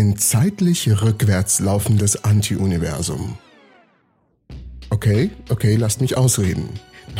Ein 0.00 0.16
zeitlich 0.16 0.88
rückwärts 1.02 1.60
laufendes 1.60 2.24
Anti-Universum. 2.24 3.36
Okay, 4.88 5.28
okay, 5.50 5.76
lasst 5.76 6.00
mich 6.00 6.16
ausreden. 6.16 6.70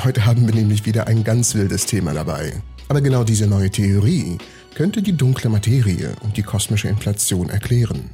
Heute 0.03 0.25
haben 0.25 0.47
wir 0.47 0.55
nämlich 0.55 0.87
wieder 0.87 1.07
ein 1.07 1.23
ganz 1.23 1.55
wildes 1.55 1.85
Thema 1.85 2.15
dabei. 2.15 2.55
Aber 2.89 3.03
genau 3.03 3.23
diese 3.23 3.47
neue 3.47 3.69
Theorie 3.69 4.39
könnte 4.75 5.03
die 5.03 5.13
dunkle 5.13 5.51
Materie 5.51 6.17
und 6.23 6.39
die 6.39 6.43
kosmische 6.43 6.89
Inflation 6.89 7.51
erklären. 7.51 8.13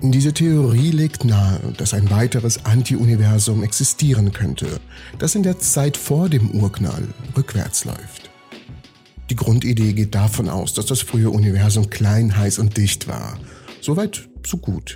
Diese 0.00 0.32
Theorie 0.32 0.90
legt 0.90 1.24
nahe, 1.24 1.60
dass 1.76 1.94
ein 1.94 2.10
weiteres 2.10 2.64
Anti-Universum 2.64 3.62
existieren 3.62 4.32
könnte, 4.32 4.80
das 5.20 5.36
in 5.36 5.44
der 5.44 5.60
Zeit 5.60 5.96
vor 5.96 6.28
dem 6.28 6.50
Urknall 6.50 7.06
rückwärts 7.36 7.84
läuft. 7.84 8.30
Die 9.30 9.36
Grundidee 9.36 9.92
geht 9.92 10.16
davon 10.16 10.48
aus, 10.48 10.74
dass 10.74 10.86
das 10.86 11.02
frühe 11.02 11.30
Universum 11.30 11.88
klein, 11.88 12.36
heiß 12.36 12.58
und 12.58 12.76
dicht 12.76 13.06
war. 13.06 13.38
Soweit, 13.82 14.28
so 14.46 14.58
gut. 14.58 14.94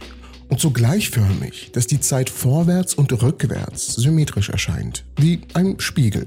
Und 0.49 0.61
so 0.61 0.71
gleichförmig, 0.71 1.71
dass 1.73 1.89
die 1.89 1.99
Zeit 1.99 2.31
vorwärts 2.31 2.95
und 2.95 3.21
rückwärts 3.21 3.95
symmetrisch 3.95 4.49
erscheint, 4.49 5.05
wie 5.17 5.41
ein 5.55 5.81
Spiegel. 5.81 6.27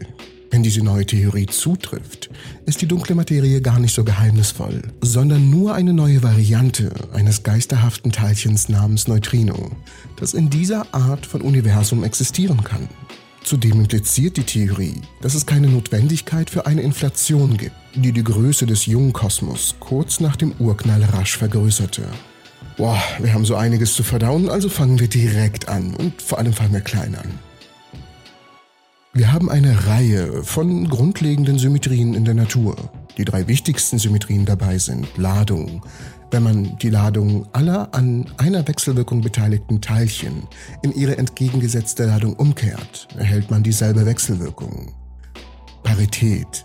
Wenn 0.52 0.62
diese 0.62 0.84
neue 0.84 1.06
Theorie 1.06 1.46
zutrifft, 1.46 2.30
ist 2.66 2.82
die 2.82 2.86
dunkle 2.86 3.16
Materie 3.16 3.62
gar 3.62 3.80
nicht 3.80 3.96
so 3.96 4.04
geheimnisvoll, 4.04 4.82
sondern 5.00 5.50
nur 5.50 5.74
eine 5.74 5.94
neue 5.94 6.22
Variante 6.22 6.92
eines 7.14 7.44
geisterhaften 7.44 8.12
Teilchens 8.12 8.68
namens 8.68 9.08
Neutrino, 9.08 9.72
das 10.18 10.34
in 10.34 10.50
dieser 10.50 10.94
Art 10.94 11.26
von 11.26 11.42
Universum 11.42 12.04
existieren 12.04 12.62
kann. 12.66 12.90
Zudem 13.46 13.80
impliziert 13.80 14.36
die 14.36 14.44
Theorie, 14.44 14.96
dass 15.22 15.34
es 15.34 15.46
keine 15.46 15.70
Notwendigkeit 15.70 16.50
für 16.50 16.66
eine 16.66 16.82
Inflation 16.82 17.56
gibt, 17.56 17.76
die 17.96 18.12
die 18.12 18.24
Größe 18.24 18.66
des 18.66 18.86
jungen 18.86 19.14
Kosmos 19.14 19.76
kurz 19.80 20.20
nach 20.20 20.36
dem 20.36 20.52
Urknall 20.60 21.04
rasch 21.06 21.38
vergrößerte. 21.38 22.04
Boah, 22.80 23.04
wir 23.20 23.34
haben 23.34 23.44
so 23.44 23.58
einiges 23.58 23.94
zu 23.94 24.04
verdauen, 24.04 24.50
also 24.50 24.70
fangen 24.70 25.02
wir 25.02 25.10
direkt 25.10 25.68
an 25.68 25.94
und 25.96 26.22
vor 26.22 26.38
allem 26.38 26.54
fangen 26.54 26.72
wir 26.72 26.80
klein 26.80 27.14
an. 27.14 27.28
Wir 29.12 29.34
haben 29.34 29.50
eine 29.50 29.86
Reihe 29.86 30.44
von 30.44 30.88
grundlegenden 30.88 31.60
Symmetrien 31.60 32.14
in 32.14 32.24
der 32.24 32.36
Natur. 32.36 32.78
Die 33.18 33.26
drei 33.26 33.50
wichtigsten 33.50 34.00
Symmetrien 34.00 34.46
dabei 34.46 34.78
sind 34.78 35.10
Ladung. 35.18 35.86
Wenn 36.32 36.44
man 36.44 36.78
die 36.78 36.90
Ladung 36.90 37.50
aller 37.52 37.94
an 37.94 38.32
einer 38.38 38.66
Wechselwirkung 38.66 39.20
beteiligten 39.20 39.82
Teilchen 39.82 40.48
in 40.82 40.94
ihre 40.94 41.18
entgegengesetzte 41.18 42.06
Ladung 42.06 42.34
umkehrt, 42.38 43.10
erhält 43.18 43.52
man 43.52 43.62
dieselbe 43.62 44.06
Wechselwirkung. 44.06 44.94
Parität. 45.84 46.64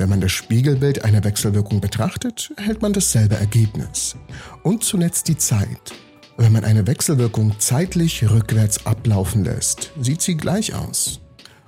Wenn 0.00 0.08
man 0.08 0.22
das 0.22 0.32
Spiegelbild 0.32 1.04
einer 1.04 1.22
Wechselwirkung 1.24 1.82
betrachtet, 1.82 2.50
erhält 2.56 2.80
man 2.80 2.94
dasselbe 2.94 3.34
Ergebnis. 3.34 4.16
Und 4.62 4.82
zuletzt 4.82 5.28
die 5.28 5.36
Zeit. 5.36 5.92
Wenn 6.38 6.52
man 6.52 6.64
eine 6.64 6.86
Wechselwirkung 6.86 7.56
zeitlich 7.58 8.24
rückwärts 8.30 8.86
ablaufen 8.86 9.44
lässt, 9.44 9.92
sieht 10.00 10.22
sie 10.22 10.38
gleich 10.38 10.74
aus. 10.74 11.20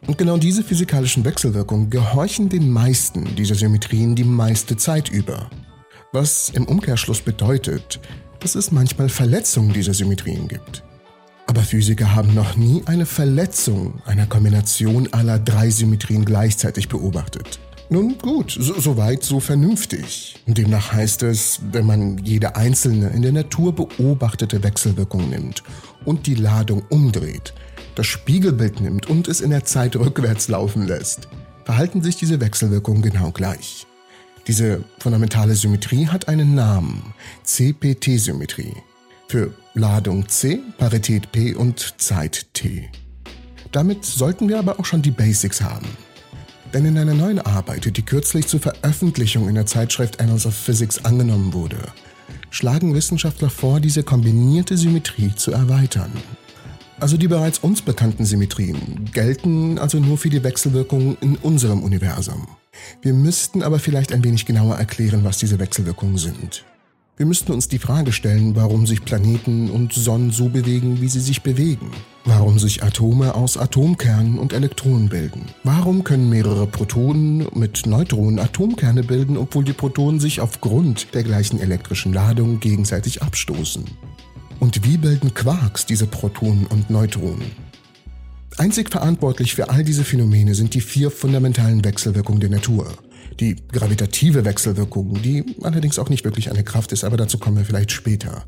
Und 0.07 0.17
genau 0.17 0.39
diese 0.39 0.65
physikalischen 0.65 1.27
Wechselwirkungen 1.27 1.91
gehorchen 1.91 2.49
den 2.49 2.71
meisten 2.71 3.37
dieser 3.37 3.55
Symmetrien 3.55 4.15
die 4.15 4.25
meiste 4.25 4.79
Zeit 4.79 5.11
über. 5.11 5.51
Was 6.13 6.49
im 6.49 6.65
Umkehrschluss 6.65 7.21
bedeutet, 7.21 8.01
dass 8.41 8.55
es 8.55 8.73
manchmal 8.73 9.11
Verletzungen 9.11 9.75
dieser 9.75 9.93
Symmetrien 9.93 10.49
gibt. 10.49 10.83
Aber 11.47 11.61
Physiker 11.61 12.15
haben 12.15 12.33
noch 12.33 12.57
nie 12.57 12.83
eine 12.87 13.05
Verletzung 13.05 14.01
einer 14.07 14.25
Kombination 14.27 15.13
aller 15.13 15.39
drei 15.39 15.69
Symmetrien 15.69 16.25
gleichzeitig 16.25 16.89
beobachtet. 16.89 17.61
Nun 17.91 18.17
gut, 18.19 18.57
so, 18.59 18.81
so 18.81 18.97
weit, 18.97 19.23
so 19.23 19.41
vernünftig. 19.41 20.37
Demnach 20.47 20.93
heißt 20.93 21.23
es, 21.25 21.61
wenn 21.73 21.87
man 21.87 22.19
jede 22.19 22.57
einzelne 22.57 23.11
in 23.11 23.23
der 23.23 23.33
Natur 23.33 23.75
beobachtete 23.75 24.63
Wechselwirkung 24.63 25.29
nimmt 25.29 25.63
und 26.05 26.27
die 26.27 26.35
Ladung 26.35 26.83
umdreht, 26.89 27.53
das 27.95 28.07
Spiegelbild 28.07 28.81
nimmt 28.81 29.11
und 29.11 29.29
es 29.29 29.41
in 29.41 29.51
der 29.51 29.65
Zeit 29.65 29.97
rückwärts 29.97 30.49
laufen 30.49 30.87
lässt, 30.87 31.29
verhalten 31.65 32.03
sich 32.03 32.17
diese 32.17 32.41
Wechselwirkungen 32.41 33.03
genau 33.03 33.31
gleich. 33.31 33.87
Diese 34.47 34.83
fundamentale 34.99 35.55
Symmetrie 35.55 36.07
hat 36.07 36.29
einen 36.29 36.55
Namen, 36.55 37.15
CPT-Symmetrie, 37.45 38.75
für 39.29 39.55
Ladung 39.75 40.29
C, 40.29 40.61
Parität 40.79 41.31
P 41.31 41.55
und 41.55 42.01
Zeit 42.01 42.47
T. 42.55 42.91
Damit 43.71 44.05
sollten 44.05 44.49
wir 44.49 44.59
aber 44.59 44.81
auch 44.81 44.85
schon 44.85 45.03
die 45.03 45.11
Basics 45.11 45.61
haben. 45.63 45.87
Denn 46.73 46.87
in 46.87 46.97
einer 46.97 47.15
neuen 47.15 47.39
Arbeit, 47.39 47.97
die 47.97 48.03
kürzlich 48.03 48.47
zur 48.47 48.61
Veröffentlichung 48.61 49.49
in 49.49 49.55
der 49.55 49.67
Zeitschrift 49.67 50.21
Annals 50.21 50.47
of 50.47 50.55
Physics 50.55 51.05
angenommen 51.05 51.53
wurde, 51.53 51.79
schlagen 52.51 52.95
Wissenschaftler 52.95 53.51
vor, 53.51 53.79
diese 53.79 54.03
kombinierte 54.03 54.77
Symmetrie 54.77 55.35
zu 55.35 55.53
erweitern. 55.53 56.13
Also 56.99 57.17
die 57.17 57.29
bereits 57.29 57.59
uns 57.59 57.83
bekannten 57.83 58.25
Symmetrien 58.25 59.11
gelten 59.13 59.79
also 59.79 59.99
nur 59.99 60.17
für 60.17 60.31
die 60.31 60.45
Wechselwirkungen 60.45 61.17
in 61.21 61.37
unserem 61.37 61.83
Universum. 61.83 62.47
Wir 63.03 63.13
müssten 63.13 63.63
aber 63.63 63.79
vielleicht 63.79 64.13
ein 64.13 64.25
wenig 64.25 64.47
genauer 64.47 64.77
erklären, 64.77 65.25
was 65.25 65.39
diese 65.39 65.59
Wechselwirkungen 65.59 66.17
sind. 66.17 66.65
Wir 67.23 67.29
müssten 67.29 67.53
uns 67.53 67.69
die 67.69 67.79
Frage 67.79 68.11
stellen, 68.11 68.57
warum 68.57 68.85
sich 68.85 69.05
Planeten 69.05 69.71
und 69.71 69.93
Sonnen 69.93 70.33
so 70.33 70.49
bewegen, 70.49 71.01
wie 71.01 71.07
sie 71.07 71.21
sich 71.21 71.43
bewegen. 71.43 71.93
Warum 72.25 72.59
sich 72.59 72.83
Atome 72.83 73.37
aus 73.37 73.57
Atomkernen 73.57 74.41
und 74.41 74.53
Elektronen 74.53 75.09
bilden. 75.09 75.45
Warum 75.63 76.03
können 76.03 76.29
mehrere 76.29 76.67
Protonen 76.67 77.47
mit 77.55 77.87
Neutronen 77.87 78.41
Atomkerne 78.41 79.05
bilden, 79.05 79.37
obwohl 79.37 79.63
die 79.63 79.73
Protonen 79.73 80.19
sich 80.19 80.41
aufgrund 80.41 81.15
der 81.15 81.23
gleichen 81.23 81.61
elektrischen 81.61 82.13
Ladung 82.13 82.59
gegenseitig 82.59 83.23
abstoßen. 83.23 83.85
Und 84.59 84.85
wie 84.85 84.97
bilden 84.97 85.33
Quarks 85.33 85.87
diese 85.87 86.09
Protonen 86.09 86.67
und 86.67 86.91
Neutronen? 86.91 87.53
Einzig 88.59 88.91
verantwortlich 88.91 89.55
für 89.55 89.71
all 89.71 89.85
diese 89.85 90.03
Phänomene 90.03 90.57
sind 90.57 90.75
die 90.75 90.81
vier 90.81 91.09
fundamentalen 91.13 91.85
Wechselwirkungen 91.85 92.41
der 92.41 92.51
Natur. 92.51 92.89
Die 93.41 93.57
gravitative 93.73 94.45
Wechselwirkung, 94.45 95.21
die 95.23 95.45
allerdings 95.63 95.99
auch 95.99 96.09
nicht 96.09 96.25
wirklich 96.25 96.51
eine 96.51 96.65
Kraft 96.65 96.93
ist, 96.93 97.05
aber 97.05 97.17
dazu 97.17 97.39
kommen 97.39 97.57
wir 97.57 97.65
vielleicht 97.65 97.93
später. 97.93 98.45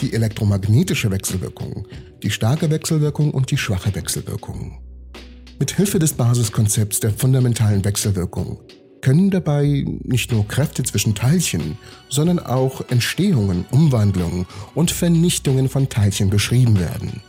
Die 0.00 0.12
elektromagnetische 0.12 1.10
Wechselwirkung, 1.10 1.86
die 2.22 2.30
starke 2.30 2.70
Wechselwirkung 2.70 3.32
und 3.32 3.50
die 3.50 3.56
schwache 3.56 3.94
Wechselwirkung. 3.94 4.78
Mit 5.58 5.72
Hilfe 5.72 5.98
des 5.98 6.12
Basiskonzepts 6.12 7.00
der 7.00 7.10
fundamentalen 7.10 7.84
Wechselwirkung 7.84 8.58
können 9.00 9.30
dabei 9.30 9.84
nicht 10.04 10.30
nur 10.30 10.46
Kräfte 10.46 10.82
zwischen 10.82 11.14
Teilchen, 11.14 11.78
sondern 12.08 12.38
auch 12.38 12.88
Entstehungen, 12.90 13.64
Umwandlungen 13.70 14.46
und 14.74 14.90
Vernichtungen 14.90 15.68
von 15.68 15.88
Teilchen 15.88 16.30
beschrieben 16.30 16.78
werden. 16.78 17.22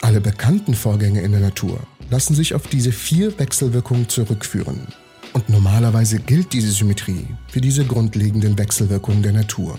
Alle 0.00 0.20
bekannten 0.20 0.74
Vorgänge 0.74 1.20
in 1.20 1.32
der 1.32 1.40
Natur 1.40 1.80
lassen 2.10 2.34
sich 2.34 2.54
auf 2.54 2.66
diese 2.66 2.92
vier 2.92 3.38
Wechselwirkungen 3.38 4.08
zurückführen. 4.08 4.86
Und 5.32 5.48
normalerweise 5.48 6.18
gilt 6.18 6.52
diese 6.52 6.72
Symmetrie 6.72 7.26
für 7.48 7.60
diese 7.60 7.84
grundlegenden 7.84 8.58
Wechselwirkungen 8.58 9.22
der 9.22 9.32
Natur. 9.32 9.78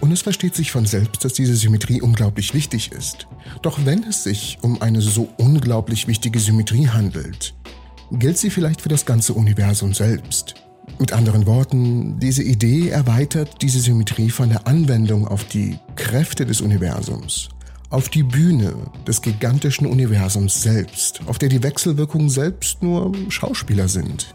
Und 0.00 0.10
es 0.10 0.22
versteht 0.22 0.54
sich 0.54 0.72
von 0.72 0.86
selbst, 0.86 1.24
dass 1.24 1.34
diese 1.34 1.54
Symmetrie 1.54 2.00
unglaublich 2.00 2.54
wichtig 2.54 2.90
ist. 2.92 3.28
Doch 3.62 3.84
wenn 3.84 4.02
es 4.04 4.24
sich 4.24 4.58
um 4.62 4.82
eine 4.82 5.00
so 5.00 5.28
unglaublich 5.36 6.08
wichtige 6.08 6.40
Symmetrie 6.40 6.88
handelt, 6.88 7.54
gilt 8.10 8.38
sie 8.38 8.50
vielleicht 8.50 8.80
für 8.80 8.88
das 8.88 9.06
ganze 9.06 9.34
Universum 9.34 9.94
selbst. 9.94 10.54
Mit 10.98 11.12
anderen 11.12 11.46
Worten, 11.46 12.18
diese 12.18 12.42
Idee 12.42 12.88
erweitert 12.88 13.62
diese 13.62 13.78
Symmetrie 13.78 14.30
von 14.30 14.48
der 14.48 14.66
Anwendung 14.66 15.28
auf 15.28 15.44
die 15.44 15.78
Kräfte 15.94 16.44
des 16.44 16.60
Universums, 16.60 17.48
auf 17.90 18.08
die 18.08 18.24
Bühne 18.24 18.74
des 19.06 19.22
gigantischen 19.22 19.86
Universums 19.86 20.62
selbst, 20.62 21.20
auf 21.26 21.38
der 21.38 21.48
die 21.48 21.62
Wechselwirkungen 21.62 22.28
selbst 22.28 22.82
nur 22.82 23.12
Schauspieler 23.28 23.88
sind. 23.88 24.34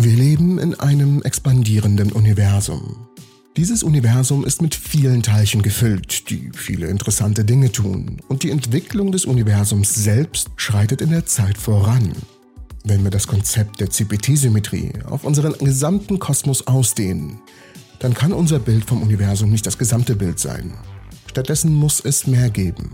Wir 0.00 0.14
leben 0.14 0.60
in 0.60 0.78
einem 0.78 1.22
expandierenden 1.22 2.12
Universum. 2.12 3.08
Dieses 3.56 3.82
Universum 3.82 4.44
ist 4.44 4.62
mit 4.62 4.76
vielen 4.76 5.24
Teilchen 5.24 5.60
gefüllt, 5.60 6.30
die 6.30 6.52
viele 6.54 6.86
interessante 6.86 7.44
Dinge 7.44 7.72
tun. 7.72 8.18
Und 8.28 8.44
die 8.44 8.52
Entwicklung 8.52 9.10
des 9.10 9.24
Universums 9.24 9.92
selbst 9.92 10.50
schreitet 10.54 11.00
in 11.00 11.10
der 11.10 11.26
Zeit 11.26 11.58
voran. 11.58 12.12
Wenn 12.84 13.02
wir 13.02 13.10
das 13.10 13.26
Konzept 13.26 13.80
der 13.80 13.90
CPT-Symmetrie 13.90 14.92
auf 15.04 15.24
unseren 15.24 15.54
gesamten 15.58 16.20
Kosmos 16.20 16.68
ausdehnen, 16.68 17.40
dann 17.98 18.14
kann 18.14 18.32
unser 18.32 18.60
Bild 18.60 18.84
vom 18.84 19.02
Universum 19.02 19.50
nicht 19.50 19.66
das 19.66 19.78
gesamte 19.78 20.14
Bild 20.14 20.38
sein. 20.38 20.74
Stattdessen 21.26 21.74
muss 21.74 21.98
es 21.98 22.28
mehr 22.28 22.50
geben. 22.50 22.92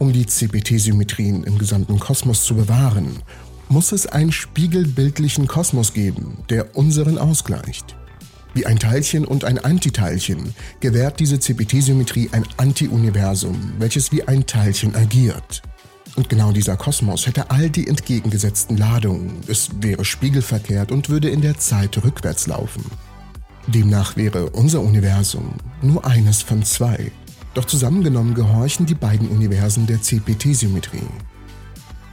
Um 0.00 0.12
die 0.12 0.26
CPT-Symmetrien 0.26 1.44
im 1.44 1.58
gesamten 1.58 2.00
Kosmos 2.00 2.42
zu 2.42 2.56
bewahren, 2.56 3.22
muss 3.68 3.92
es 3.92 4.06
einen 4.06 4.32
spiegelbildlichen 4.32 5.46
Kosmos 5.46 5.92
geben, 5.92 6.38
der 6.50 6.76
unseren 6.76 7.18
ausgleicht. 7.18 7.96
Wie 8.54 8.64
ein 8.64 8.78
Teilchen 8.78 9.26
und 9.26 9.44
ein 9.44 9.58
Antiteilchen 9.58 10.54
gewährt 10.80 11.20
diese 11.20 11.38
CPT-Symmetrie 11.38 12.30
ein 12.32 12.46
Anti-Universum, 12.56 13.74
welches 13.78 14.12
wie 14.12 14.26
ein 14.26 14.46
Teilchen 14.46 14.94
agiert. 14.94 15.62
Und 16.16 16.30
genau 16.30 16.52
dieser 16.52 16.76
Kosmos 16.76 17.26
hätte 17.26 17.50
all 17.50 17.68
die 17.68 17.86
entgegengesetzten 17.86 18.78
Ladungen, 18.78 19.42
es 19.46 19.68
wäre 19.80 20.06
spiegelverkehrt 20.06 20.90
und 20.90 21.10
würde 21.10 21.28
in 21.28 21.42
der 21.42 21.58
Zeit 21.58 22.02
rückwärts 22.02 22.46
laufen. 22.46 22.82
Demnach 23.66 24.16
wäre 24.16 24.50
unser 24.50 24.80
Universum 24.80 25.54
nur 25.82 26.06
eines 26.06 26.40
von 26.40 26.62
zwei. 26.62 27.10
Doch 27.52 27.66
zusammengenommen 27.66 28.34
gehorchen 28.34 28.86
die 28.86 28.94
beiden 28.94 29.28
Universen 29.28 29.86
der 29.86 30.00
CPT-Symmetrie. 30.00 31.08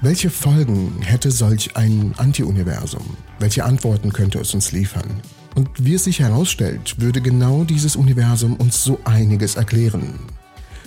Welche 0.04 0.30
Folgen 0.30 1.02
hätte 1.02 1.32
solch 1.32 1.78
ein 1.78 2.14
Anti-Universum? 2.18 3.16
Welche 3.40 3.64
Antworten 3.64 4.12
könnte 4.12 4.38
es 4.38 4.54
uns 4.54 4.74
liefern? 4.74 5.22
Und 5.56 5.70
wie 5.80 5.94
es 5.94 6.04
sich 6.04 6.20
herausstellt, 6.20 7.00
würde 7.00 7.22
genau 7.22 7.64
dieses 7.64 7.96
Universum 7.96 8.58
uns 8.58 8.84
so 8.84 9.00
einiges 9.06 9.56
erklären. 9.56 10.20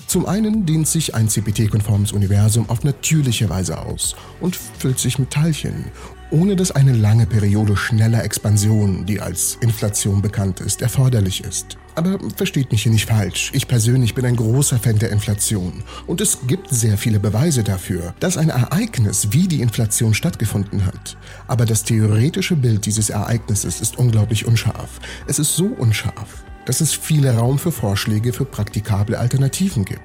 Zum 0.07 0.25
einen 0.25 0.65
dehnt 0.65 0.87
sich 0.87 1.17
ein 1.17 1.29
CPT-konformes 1.29 2.13
Universum 2.13 2.71
auf 2.71 2.85
natürliche 2.85 3.51
Weise 3.51 3.79
aus 3.79 4.15
und 4.41 4.55
füllt 4.55 5.01
sich 5.01 5.19
mit 5.19 5.33
Teilchen, 5.33 5.87
ohne 6.31 6.55
dass 6.55 6.71
eine 6.71 6.93
lange 6.93 7.27
Periode 7.27 7.77
schneller 7.77 8.23
Expansion, 8.23 9.05
die 9.05 9.21
als 9.21 9.59
Inflation 9.61 10.23
bekannt 10.23 10.61
ist, 10.61 10.81
erforderlich 10.81 11.43
ist. 11.43 11.77
Aber 11.97 12.19
versteht 12.37 12.71
mich 12.71 12.85
hier 12.85 12.93
nicht 12.93 13.09
falsch, 13.09 13.51
ich 13.53 13.67
persönlich 13.67 14.15
bin 14.15 14.27
ein 14.27 14.37
großer 14.37 14.79
Fan 14.79 14.99
der 14.99 15.11
Inflation 15.11 15.83
und 16.07 16.21
es 16.21 16.39
gibt 16.47 16.69
sehr 16.71 16.99
viele 16.99 17.19
Beweise 17.19 17.65
dafür, 17.65 18.15
dass 18.21 18.37
ein 18.37 18.51
Ereignis 18.51 19.29
wie 19.33 19.49
die 19.49 19.61
Inflation 19.61 20.15
stattgefunden 20.15 20.87
hat. 20.87 21.17
Aber 21.49 21.65
das 21.65 21.83
theoretische 21.83 22.55
Bild 22.55 22.87
dieses 22.87 23.11
Ereignisses 23.11 23.81
ist 23.81 23.99
unglaublich 23.99 24.47
unscharf. 24.47 25.01
Es 25.27 25.41
ist 25.41 25.57
so 25.57 25.67
unscharf, 25.67 26.45
dass 26.67 26.81
es 26.81 26.93
viele 26.93 27.35
Raum 27.35 27.59
für 27.59 27.73
Vorschläge 27.73 28.33
für 28.33 28.45
praktikable 28.45 29.19
Alternativen 29.19 29.85
gibt. 29.85 30.03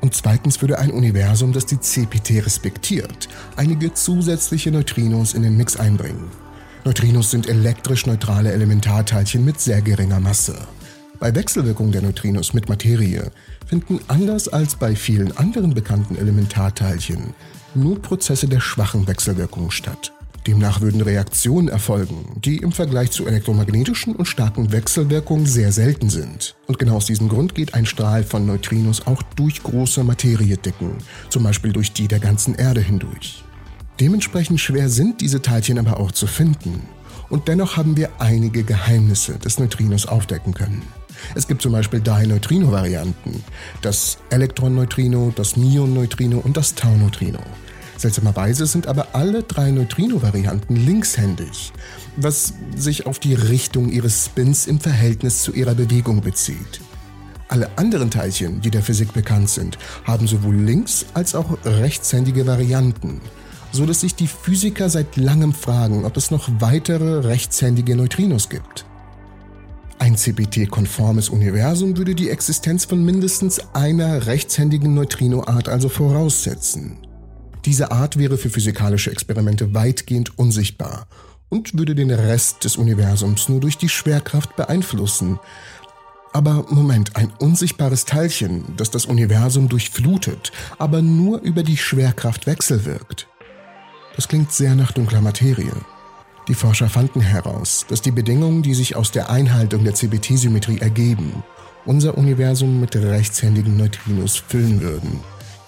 Und 0.00 0.14
zweitens 0.14 0.60
würde 0.60 0.78
ein 0.78 0.90
Universum, 0.90 1.52
das 1.52 1.66
die 1.66 1.78
CPT 1.78 2.44
respektiert, 2.44 3.28
einige 3.56 3.94
zusätzliche 3.94 4.70
Neutrinos 4.70 5.34
in 5.34 5.42
den 5.42 5.56
Mix 5.56 5.76
einbringen. 5.76 6.30
Neutrinos 6.84 7.30
sind 7.30 7.46
elektrisch 7.46 8.06
neutrale 8.06 8.52
Elementarteilchen 8.52 9.44
mit 9.44 9.60
sehr 9.60 9.82
geringer 9.82 10.18
Masse. 10.18 10.56
Bei 11.18 11.34
Wechselwirkung 11.34 11.92
der 11.92 12.00
Neutrinos 12.00 12.54
mit 12.54 12.70
Materie 12.70 13.30
finden 13.66 14.00
anders 14.08 14.48
als 14.48 14.76
bei 14.76 14.96
vielen 14.96 15.36
anderen 15.36 15.74
bekannten 15.74 16.16
Elementarteilchen 16.16 17.34
nur 17.74 18.00
Prozesse 18.00 18.48
der 18.48 18.60
schwachen 18.60 19.06
Wechselwirkung 19.06 19.70
statt. 19.70 20.12
Demnach 20.46 20.80
würden 20.80 21.02
Reaktionen 21.02 21.68
erfolgen, 21.68 22.40
die 22.42 22.58
im 22.58 22.72
Vergleich 22.72 23.10
zu 23.10 23.26
elektromagnetischen 23.26 24.16
und 24.16 24.26
starken 24.26 24.72
Wechselwirkungen 24.72 25.46
sehr 25.46 25.70
selten 25.70 26.08
sind. 26.08 26.56
Und 26.66 26.78
genau 26.78 26.96
aus 26.96 27.06
diesem 27.06 27.28
Grund 27.28 27.54
geht 27.54 27.74
ein 27.74 27.84
Strahl 27.84 28.24
von 28.24 28.46
Neutrinos 28.46 29.06
auch 29.06 29.22
durch 29.36 29.62
große 29.62 30.02
Materiedicken, 30.02 30.92
zum 31.28 31.42
Beispiel 31.42 31.72
durch 31.72 31.92
die 31.92 32.08
der 32.08 32.20
ganzen 32.20 32.54
Erde 32.54 32.80
hindurch. 32.80 33.44
Dementsprechend 34.00 34.60
schwer 34.60 34.88
sind 34.88 35.20
diese 35.20 35.42
Teilchen 35.42 35.78
aber 35.78 36.00
auch 36.00 36.12
zu 36.12 36.26
finden. 36.26 36.80
Und 37.28 37.46
dennoch 37.46 37.76
haben 37.76 37.96
wir 37.96 38.08
einige 38.18 38.64
Geheimnisse 38.64 39.38
des 39.38 39.58
Neutrinos 39.58 40.06
aufdecken 40.06 40.54
können. 40.54 40.82
Es 41.34 41.46
gibt 41.46 41.60
zum 41.60 41.72
Beispiel 41.72 42.00
drei 42.00 42.24
Neutrino-Varianten. 42.24 43.44
Das 43.82 44.18
Elektron-Neutrino, 44.30 45.32
das 45.36 45.56
Mion-Neutrino 45.56 46.38
und 46.38 46.56
das 46.56 46.74
Tau-Neutrino. 46.74 47.40
Seltsamerweise 48.00 48.64
sind 48.64 48.86
aber 48.86 49.08
alle 49.12 49.42
drei 49.42 49.70
Neutrino-Varianten 49.72 50.74
linkshändig, 50.74 51.70
was 52.16 52.54
sich 52.74 53.04
auf 53.04 53.18
die 53.18 53.34
Richtung 53.34 53.90
ihres 53.90 54.24
Spins 54.24 54.66
im 54.66 54.80
Verhältnis 54.80 55.42
zu 55.42 55.52
ihrer 55.52 55.74
Bewegung 55.74 56.22
bezieht. 56.22 56.80
Alle 57.48 57.68
anderen 57.76 58.10
Teilchen, 58.10 58.62
die 58.62 58.70
der 58.70 58.80
Physik 58.80 59.12
bekannt 59.12 59.50
sind, 59.50 59.76
haben 60.04 60.26
sowohl 60.26 60.54
links- 60.54 61.04
als 61.12 61.34
auch 61.34 61.58
rechtshändige 61.66 62.46
Varianten, 62.46 63.20
so 63.70 63.84
dass 63.84 64.00
sich 64.00 64.14
die 64.14 64.28
Physiker 64.28 64.88
seit 64.88 65.18
langem 65.18 65.52
fragen, 65.52 66.06
ob 66.06 66.16
es 66.16 66.30
noch 66.30 66.48
weitere 66.58 67.26
rechtshändige 67.26 67.96
Neutrinos 67.96 68.48
gibt. 68.48 68.86
Ein 69.98 70.16
CPT-konformes 70.16 71.28
Universum 71.28 71.98
würde 71.98 72.14
die 72.14 72.30
Existenz 72.30 72.86
von 72.86 73.04
mindestens 73.04 73.60
einer 73.74 74.26
rechtshändigen 74.26 74.94
Neutrinoart 74.94 75.68
also 75.68 75.90
voraussetzen. 75.90 76.96
Diese 77.64 77.90
Art 77.92 78.18
wäre 78.18 78.38
für 78.38 78.48
physikalische 78.48 79.10
Experimente 79.10 79.74
weitgehend 79.74 80.38
unsichtbar 80.38 81.06
und 81.50 81.76
würde 81.76 81.94
den 81.94 82.10
Rest 82.10 82.64
des 82.64 82.76
Universums 82.76 83.48
nur 83.48 83.60
durch 83.60 83.76
die 83.76 83.88
Schwerkraft 83.88 84.56
beeinflussen. 84.56 85.38
Aber 86.32 86.64
Moment, 86.70 87.16
ein 87.16 87.32
unsichtbares 87.38 88.04
Teilchen, 88.06 88.64
das 88.76 88.90
das 88.90 89.04
Universum 89.04 89.68
durchflutet, 89.68 90.52
aber 90.78 91.02
nur 91.02 91.40
über 91.40 91.62
die 91.62 91.76
Schwerkraft 91.76 92.46
wechselwirkt. 92.46 93.26
Das 94.16 94.28
klingt 94.28 94.52
sehr 94.52 94.74
nach 94.74 94.92
dunkler 94.92 95.20
Materie. 95.20 95.72
Die 96.48 96.54
Forscher 96.54 96.88
fanden 96.88 97.20
heraus, 97.20 97.84
dass 97.88 98.00
die 98.00 98.10
Bedingungen, 98.10 98.62
die 98.62 98.74
sich 98.74 98.96
aus 98.96 99.10
der 99.10 99.28
Einhaltung 99.28 99.84
der 99.84 99.94
CBT-Symmetrie 99.94 100.78
ergeben, 100.78 101.42
unser 101.84 102.16
Universum 102.16 102.80
mit 102.80 102.96
rechtshändigen 102.96 103.76
Neutrinos 103.76 104.36
füllen 104.36 104.80
würden 104.80 105.20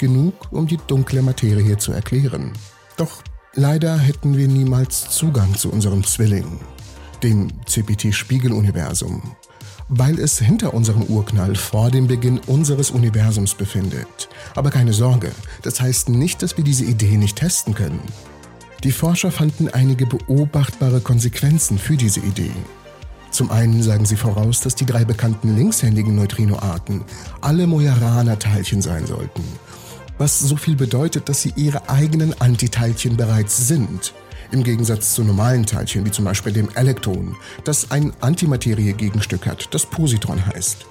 genug, 0.02 0.34
um 0.50 0.66
die 0.66 0.78
dunkle 0.88 1.22
Materie 1.22 1.78
zu 1.78 1.93
erklären. 1.93 2.52
Doch 2.96 3.22
leider 3.54 3.96
hätten 3.96 4.37
wir 4.37 4.49
niemals 4.49 5.10
Zugang 5.10 5.54
zu 5.54 5.70
unserem 5.70 6.02
Zwilling, 6.02 6.58
dem 7.22 7.49
CPT-Spiegeluniversum, 7.66 9.22
weil 9.88 10.19
es 10.19 10.40
hinter 10.40 10.75
unserem 10.75 11.04
Urknall 11.04 11.54
vor 11.54 11.93
dem 11.93 12.08
Beginn 12.08 12.40
unseres 12.49 12.90
Universums 12.90 13.54
befindet. 13.54 14.28
Aber 14.56 14.70
keine 14.70 14.93
Sorge, 14.93 15.31
das 15.62 15.81
heißt 15.81 16.08
nicht, 16.08 16.43
dass 16.43 16.56
wir 16.56 16.64
diese 16.64 16.84
Idee 16.84 17.16
nicht 17.16 17.37
testen 17.37 17.75
können. 17.75 18.02
Die 18.82 18.90
Forscher 18.90 19.31
fanden 19.31 19.69
einige 19.69 20.06
beobachtbare 20.06 21.00
Konsequenzen 21.00 21.78
für 21.78 21.96
diese 21.96 22.19
Idee. 22.19 22.50
Zum 23.31 23.52
einen 23.52 23.84
sagen 23.84 24.04
sie 24.04 24.16
voraus, 24.16 24.62
dass 24.62 24.75
die 24.75 24.84
drei 24.84 25.04
bekannten 25.04 25.54
linkshändigen 25.56 26.16
Neutrinoarten 26.16 27.02
alle 27.40 27.69
Mojarana-Teilchen 27.69 28.82
sein 28.82 29.06
sollten 29.06 29.44
was 30.19 30.38
so 30.38 30.56
viel 30.56 30.76
bedeutet, 30.76 31.29
dass 31.29 31.43
sie 31.43 31.53
ihre 31.56 31.88
eigenen 31.88 32.41
Antiteilchen 32.41 33.17
bereits 33.17 33.69
sind. 33.69 34.12
Im 34.50 34.62
Gegensatz 34.62 35.14
zu 35.14 35.25
normalen 35.25 35.64
Teilchen, 35.64 36.05
wie 36.05 36.11
zum 36.11 36.26
Beispiel 36.26 36.53
dem 36.53 36.69
Elektron, 36.75 37.37
das 37.64 37.91
ein 37.91 38.12
Antimaterie-Gegenstück 38.20 39.47
hat, 39.47 39.73
das 39.73 39.87
Positron 39.87 40.44
heißt. 40.47 40.87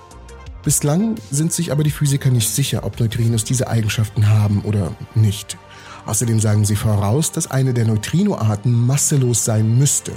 Bislang 0.63 1.15
sind 1.29 1.53
sich 1.53 1.71
aber 1.71 1.83
die 1.83 1.91
Physiker 1.91 2.29
nicht 2.29 2.49
sicher, 2.49 2.83
ob 2.83 2.99
Neutrinos 2.99 3.43
diese 3.43 3.67
Eigenschaften 3.67 4.29
haben 4.29 4.61
oder 4.61 4.95
nicht. 5.15 5.57
Außerdem 6.05 6.39
sagen 6.39 6.65
sie 6.65 6.75
voraus, 6.75 7.31
dass 7.31 7.49
eine 7.49 7.73
der 7.73 7.85
Neutrinoarten 7.85 8.73
masselos 8.73 9.45
sein 9.45 9.77
müsste. 9.77 10.13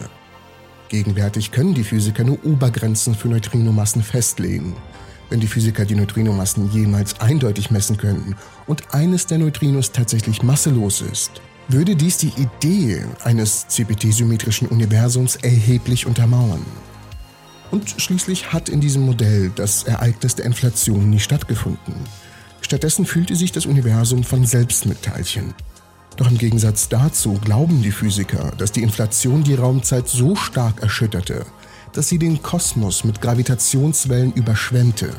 Gegenwärtig 0.89 1.51
können 1.51 1.75
die 1.75 1.85
Physiker 1.85 2.25
nur 2.25 2.45
Obergrenzen 2.45 3.15
für 3.15 3.29
Neutrinomassen 3.29 4.03
festlegen 4.03 4.75
wenn 5.34 5.40
die 5.40 5.48
Physiker 5.48 5.84
die 5.84 5.96
Neutrinomassen 5.96 6.70
jemals 6.70 7.20
eindeutig 7.20 7.72
messen 7.72 7.96
könnten 7.96 8.36
und 8.69 8.94
eines 8.94 9.26
der 9.26 9.38
Neutrinos 9.38 9.91
tatsächlich 9.91 10.44
masselos 10.44 11.00
ist, 11.00 11.43
würde 11.67 11.96
dies 11.96 12.19
die 12.19 12.32
Idee 12.36 13.05
eines 13.24 13.67
CPT-symmetrischen 13.67 14.69
Universums 14.69 15.34
erheblich 15.34 16.06
untermauern. 16.06 16.64
Und 17.72 17.96
schließlich 17.98 18.53
hat 18.53 18.69
in 18.69 18.81
diesem 18.81 19.03
Modell 19.03 19.50
das 19.56 19.82
Ereignis 19.82 20.36
der 20.36 20.44
Inflation 20.44 21.10
nie 21.10 21.19
stattgefunden. 21.19 21.94
Stattdessen 22.60 23.05
fühlte 23.05 23.34
sich 23.34 23.50
das 23.50 23.67
Universum 23.67 24.22
von 24.22 24.46
selbst 24.46 24.86
mit 24.86 25.03
Teilchen. 25.03 25.53
Doch 26.17 26.31
im 26.31 26.38
Gegensatz 26.38 26.88
dazu 26.88 27.41
glauben 27.44 27.82
die 27.82 27.91
Physiker, 27.91 28.53
dass 28.56 28.70
die 28.70 28.84
Inflation 28.84 29.43
die 29.43 29.55
Raumzeit 29.55 30.06
so 30.06 30.36
stark 30.36 30.81
erschütterte, 30.81 31.44
dass 31.94 32.08
sie 32.08 32.19
den 32.19 32.43
Kosmos 32.43 33.05
mit 33.05 33.20
Gravitationswellen 33.20 34.32
überschwemmte. 34.32 35.10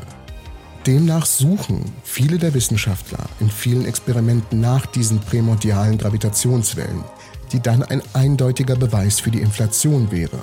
Demnach 0.85 1.25
suchen 1.25 1.83
viele 2.03 2.37
der 2.37 2.53
Wissenschaftler 2.53 3.25
in 3.39 3.49
vielen 3.49 3.85
Experimenten 3.85 4.59
nach 4.59 4.85
diesen 4.85 5.19
primordialen 5.19 5.97
Gravitationswellen, 5.97 7.03
die 7.51 7.59
dann 7.59 7.81
ein 7.81 8.03
eindeutiger 8.13 8.75
Beweis 8.75 9.19
für 9.19 9.31
die 9.31 9.41
Inflation 9.41 10.11
wäre. 10.11 10.39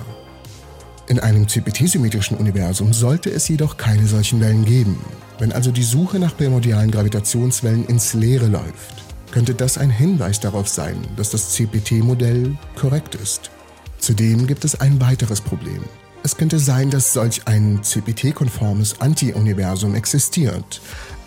In 1.07 1.19
einem 1.19 1.47
CPT-symmetrischen 1.47 2.37
Universum 2.37 2.91
sollte 2.93 3.29
es 3.29 3.47
jedoch 3.47 3.77
keine 3.77 4.07
solchen 4.07 4.41
Wellen 4.41 4.65
geben. 4.65 4.97
Wenn 5.37 5.51
also 5.51 5.71
die 5.71 5.83
Suche 5.83 6.19
nach 6.19 6.35
primordialen 6.35 6.91
Gravitationswellen 6.91 7.85
ins 7.85 8.13
Leere 8.13 8.47
läuft, 8.47 9.03
könnte 9.31 9.53
das 9.53 9.77
ein 9.77 9.89
Hinweis 9.89 10.39
darauf 10.39 10.67
sein, 10.67 10.97
dass 11.15 11.31
das 11.31 11.53
CPT-Modell 11.53 12.55
korrekt 12.75 13.15
ist. 13.15 13.49
Zudem 13.97 14.47
gibt 14.47 14.65
es 14.65 14.79
ein 14.79 14.99
weiteres 15.01 15.41
Problem. 15.41 15.83
Es 16.25 16.37
könnte 16.37 16.57
sein, 16.57 16.89
dass 16.89 17.11
solch 17.11 17.41
ein 17.47 17.83
CPT-konformes 17.83 19.01
Anti-Universum 19.01 19.93
existiert. 19.93 20.81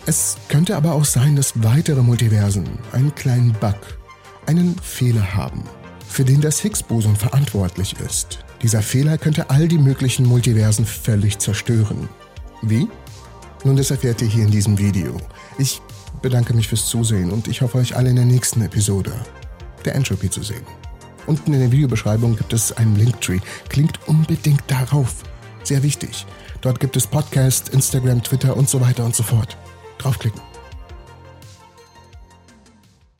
Es 0.07 0.37
könnte 0.49 0.75
aber 0.75 0.93
auch 0.93 1.05
sein, 1.05 1.35
dass 1.35 1.53
weitere 1.61 2.01
Multiversen 2.01 2.67
einen 2.91 3.13
kleinen 3.13 3.53
Bug, 3.53 3.77
einen 4.47 4.75
Fehler 4.81 5.35
haben, 5.35 5.63
für 6.07 6.25
den 6.25 6.41
das 6.41 6.59
Higgs-Boson 6.61 7.15
verantwortlich 7.15 7.95
ist. 8.03 8.39
Dieser 8.63 8.81
Fehler 8.81 9.19
könnte 9.19 9.51
all 9.51 9.67
die 9.67 9.77
möglichen 9.77 10.25
Multiversen 10.25 10.85
völlig 10.85 11.37
zerstören. 11.37 12.09
Wie? 12.63 12.87
Nun, 13.63 13.75
das 13.75 13.91
erfährt 13.91 14.21
ihr 14.23 14.27
hier 14.27 14.45
in 14.45 14.51
diesem 14.51 14.79
Video. 14.79 15.15
Ich 15.59 15.79
bedanke 16.23 16.55
mich 16.55 16.67
fürs 16.67 16.87
Zusehen 16.87 17.29
und 17.29 17.47
ich 17.47 17.61
hoffe 17.61 17.77
euch 17.77 17.95
alle 17.95 18.09
in 18.09 18.15
der 18.15 18.25
nächsten 18.25 18.63
Episode 18.63 19.13
der 19.85 19.93
Entropy 19.93 20.29
zu 20.29 20.41
sehen. 20.41 20.65
Unten 21.27 21.53
in 21.53 21.59
der 21.59 21.71
Videobeschreibung 21.71 22.37
gibt 22.37 22.53
es 22.53 22.71
einen 22.71 22.95
Linktree. 22.95 23.39
Klingt 23.69 23.99
unbedingt 24.07 24.63
darauf. 24.67 25.23
Sehr 25.63 25.83
wichtig. 25.83 26.25
Dort 26.61 26.79
gibt 26.79 26.95
es 26.95 27.05
Podcast, 27.05 27.69
Instagram, 27.69 28.23
Twitter 28.23 28.55
und 28.55 28.69
so 28.69 28.81
weiter 28.81 29.05
und 29.05 29.15
so 29.15 29.23
fort. 29.23 29.57
Draufklicken. 29.97 30.46